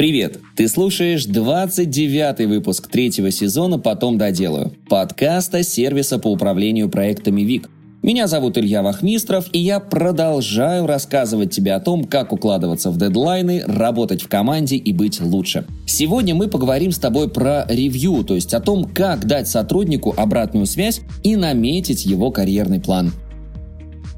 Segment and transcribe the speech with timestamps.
[0.00, 0.38] Привет!
[0.56, 7.68] Ты слушаешь 29 выпуск третьего сезона «Потом доделаю» подкаста сервиса по управлению проектами ВИК.
[8.00, 13.62] Меня зовут Илья Вахмистров, и я продолжаю рассказывать тебе о том, как укладываться в дедлайны,
[13.66, 15.66] работать в команде и быть лучше.
[15.84, 20.64] Сегодня мы поговорим с тобой про ревью, то есть о том, как дать сотруднику обратную
[20.64, 23.12] связь и наметить его карьерный план.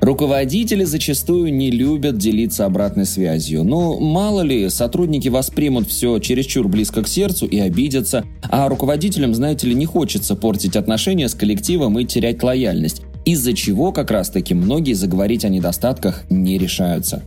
[0.02, 3.62] Руководители зачастую не любят делиться обратной связью.
[3.62, 9.68] Но мало ли, сотрудники воспримут все чересчур близко к сердцу и обидятся, а руководителям, знаете
[9.68, 14.94] ли, не хочется портить отношения с коллективом и терять лояльность, из-за чего как раз-таки многие
[14.94, 17.22] заговорить о недостатках не решаются.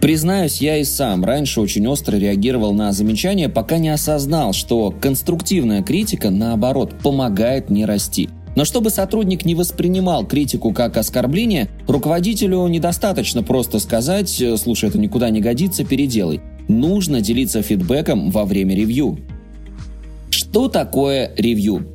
[0.00, 5.82] Признаюсь, я и сам раньше очень остро реагировал на замечания, пока не осознал, что конструктивная
[5.82, 13.44] критика, наоборот, помогает не расти– но чтобы сотрудник не воспринимал критику как оскорбление, руководителю недостаточно
[13.44, 16.40] просто сказать «Э, «слушай, это никуда не годится, переделай».
[16.66, 19.18] Нужно делиться фидбэком во время ревью.
[20.30, 21.86] Что такое ревью?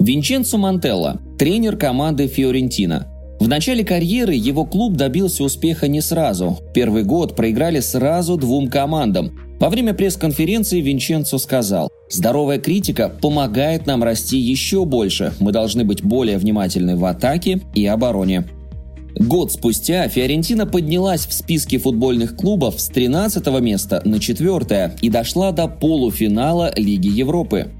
[0.00, 3.06] Винченцо Мантелло, тренер команды Фиорентина.
[3.38, 6.58] В начале карьеры его клуб добился успеха не сразу.
[6.74, 14.02] Первый год проиграли сразу двум командам, во время пресс-конференции Винченцо сказал, «Здоровая критика помогает нам
[14.02, 15.32] расти еще больше.
[15.40, 18.48] Мы должны быть более внимательны в атаке и обороне».
[19.16, 25.50] Год спустя Фиорентина поднялась в списке футбольных клубов с 13 места на 4 и дошла
[25.50, 27.72] до полуфинала Лиги Европы.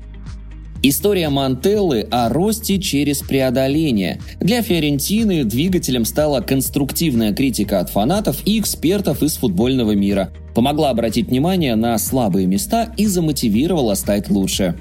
[0.80, 4.20] История Мантеллы о росте через преодоление.
[4.38, 10.30] Для Фиорентины двигателем стала конструктивная критика от фанатов и экспертов из футбольного мира.
[10.54, 14.78] Помогла обратить внимание на слабые места и замотивировала стать лучше.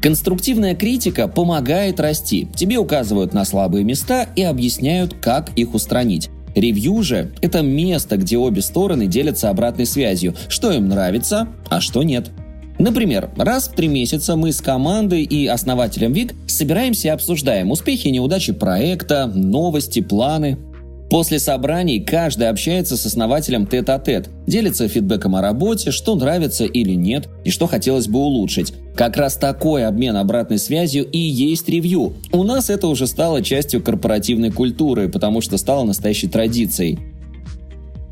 [0.00, 2.46] Конструктивная критика помогает расти.
[2.54, 6.30] Тебе указывают на слабые места и объясняют, как их устранить.
[6.54, 12.04] Ревью же– это место, где обе стороны делятся обратной связью, что им нравится, а что
[12.04, 12.30] нет–
[12.78, 18.08] Например, раз в три месяца мы с командой и основателем ВИК собираемся и обсуждаем успехи
[18.08, 20.58] и неудачи проекта, новости, планы.
[21.08, 27.28] После собраний каждый общается с основателем тет-а-тет, делится фидбэком о работе, что нравится или нет,
[27.44, 28.74] и что хотелось бы улучшить.
[28.96, 32.14] Как раз такой обмен обратной связью и есть ревью.
[32.32, 36.98] У нас это уже стало частью корпоративной культуры, потому что стало настоящей традицией.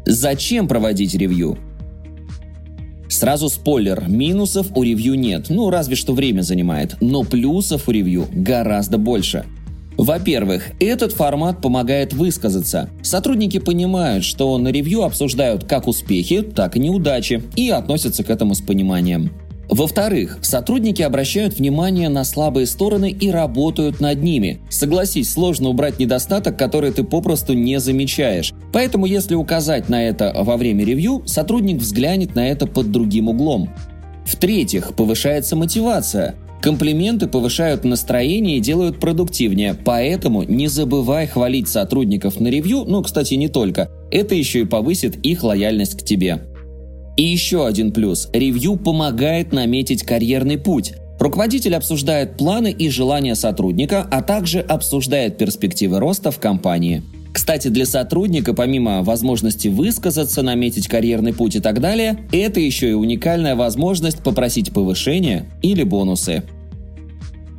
[0.06, 1.58] Зачем проводить ревью?
[3.14, 8.26] Сразу спойлер, минусов у ревью нет, ну разве что время занимает, но плюсов у ревью
[8.32, 9.44] гораздо больше.
[9.96, 12.90] Во-первых, этот формат помогает высказаться.
[13.02, 18.56] Сотрудники понимают, что на ревью обсуждают как успехи, так и неудачи и относятся к этому
[18.56, 19.30] с пониманием.
[19.68, 24.60] Во-вторых, сотрудники обращают внимание на слабые стороны и работают над ними.
[24.68, 28.52] Согласись, сложно убрать недостаток, который ты попросту не замечаешь.
[28.72, 33.70] Поэтому если указать на это во время ревью, сотрудник взглянет на это под другим углом.
[34.26, 36.34] В-третьих, повышается мотивация.
[36.60, 43.34] Комплименты повышают настроение и делают продуктивнее, поэтому не забывай хвалить сотрудников на ревью, ну, кстати,
[43.34, 43.90] не только.
[44.10, 46.40] Это еще и повысит их лояльность к тебе.
[47.16, 48.28] И еще один плюс.
[48.32, 50.94] Ревью помогает наметить карьерный путь.
[51.20, 57.02] Руководитель обсуждает планы и желания сотрудника, а также обсуждает перспективы роста в компании.
[57.32, 62.94] Кстати, для сотрудника, помимо возможности высказаться, наметить карьерный путь и так далее, это еще и
[62.94, 66.44] уникальная возможность попросить повышения или бонусы.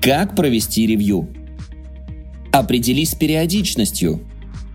[0.02, 1.28] Как провести ревью?
[2.52, 4.22] Определись с периодичностью.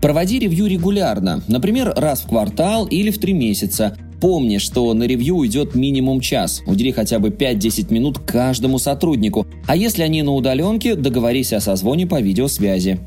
[0.01, 5.37] Проводи ревью регулярно, например, раз в квартал или в три месяца, Помни, что на ревью
[5.37, 6.61] уйдет минимум час.
[6.67, 9.47] Удели хотя бы 5-10 минут каждому сотруднику.
[9.65, 12.99] А если они на удаленке, договорись о созвоне по видеосвязи.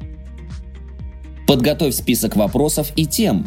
[1.47, 3.47] Подготовь список вопросов и тем.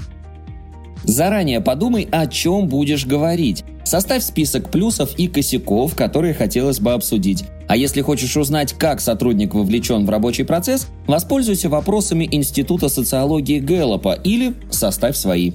[1.03, 3.65] Заранее подумай, о чем будешь говорить.
[3.83, 7.43] Составь список плюсов и косяков, которые хотелось бы обсудить.
[7.67, 14.13] А если хочешь узнать, как сотрудник вовлечен в рабочий процесс, воспользуйся вопросами Института социологии Гэллопа
[14.13, 15.51] или составь свои.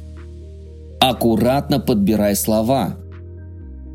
[1.05, 2.97] Аккуратно подбирай слова.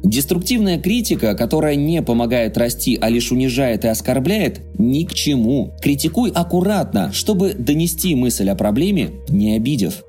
[0.03, 5.71] Деструктивная критика, которая не помогает расти, а лишь унижает и оскорбляет, ни к чему.
[5.81, 10.03] Критикуй аккуратно, чтобы донести мысль о проблеме, не обидев.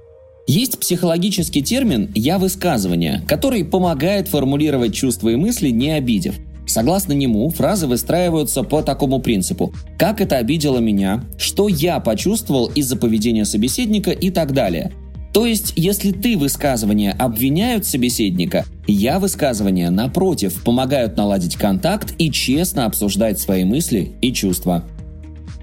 [0.49, 6.35] Есть психологический термин «я высказывание», который помогает формулировать чувства и мысли, не обидев.
[6.67, 9.73] Согласно нему, фразы выстраиваются по такому принципу.
[10.00, 11.23] Как это обидело меня?
[11.39, 14.91] Что я почувствовал из-за поведения собеседника и так далее–
[15.38, 22.87] то есть, если ты высказывания обвиняют собеседника, я высказывания, напротив, помогают наладить контакт и честно
[22.87, 24.82] обсуждать свои мысли и чувства.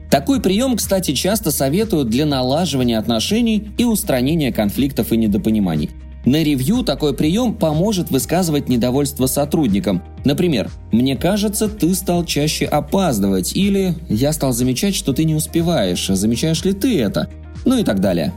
[0.09, 5.89] Такой прием, кстати, часто советуют для налаживания отношений и устранения конфликтов и недопониманий.
[6.23, 10.01] На ревью такой прием поможет высказывать недовольство сотрудникам.
[10.23, 16.07] Например, «Мне кажется, ты стал чаще опаздывать» или «Я стал замечать, что ты не успеваешь,
[16.07, 17.29] замечаешь ли ты это?»
[17.65, 18.31] Ну и так далее.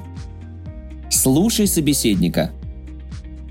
[1.21, 2.53] Слушай собеседника.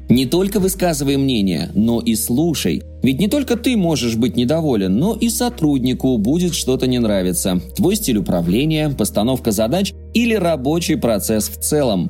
[0.07, 2.81] Не только высказывай мнение, но и слушай.
[3.03, 7.59] Ведь не только ты можешь быть недоволен, но и сотруднику будет что-то не нравиться.
[7.75, 12.09] Твой стиль управления, постановка задач или рабочий процесс в целом.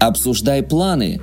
[0.00, 1.20] Обсуждай планы.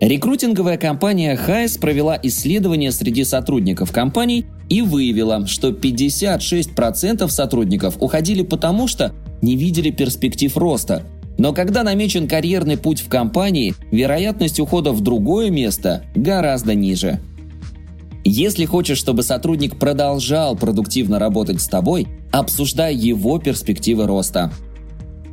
[0.00, 8.88] Рекрутинговая компания Хайс провела исследование среди сотрудников компаний и выявила, что 56% сотрудников уходили потому,
[8.88, 9.12] что
[9.42, 11.02] не видели перспектив роста.
[11.38, 17.20] Но когда намечен карьерный путь в компании, вероятность ухода в другое место гораздо ниже.
[18.24, 24.50] Если хочешь, чтобы сотрудник продолжал продуктивно работать с тобой, обсуждай его перспективы роста.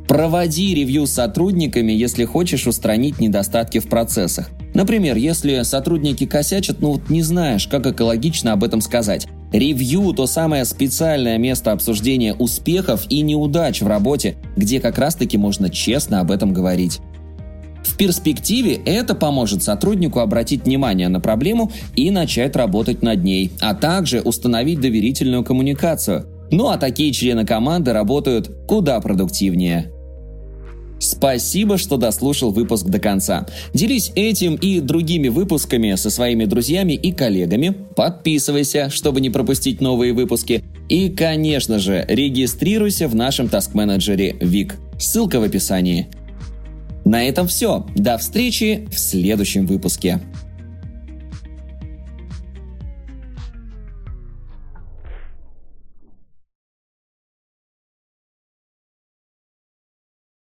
[0.06, 4.50] Проводи ревью с сотрудниками, если хочешь устранить недостатки в процессах.
[4.74, 9.26] Например, если сотрудники косячат, но вот не знаешь, как экологично об этом сказать.
[9.52, 15.68] Ревью– то самое специальное место обсуждения успехов и неудач в работе, где как раз-таки можно
[15.70, 17.00] честно об этом говорить.
[17.84, 23.74] В перспективе это поможет сотруднику обратить внимание на проблему и начать работать над ней, а
[23.74, 26.26] также установить доверительную коммуникацию.
[26.50, 29.90] Ну а такие члены команды работают куда продуктивнее.
[31.02, 33.44] Спасибо, что дослушал выпуск до конца.
[33.74, 37.74] Делись этим и другими выпусками со своими друзьями и коллегами.
[37.96, 40.62] Подписывайся, чтобы не пропустить новые выпуски.
[40.92, 44.76] И, конечно же, регистрируйся в нашем таск-менеджере ВИК.
[44.98, 46.08] Ссылка в описании.
[47.06, 47.86] На этом все.
[47.94, 50.20] До встречи в следующем выпуске.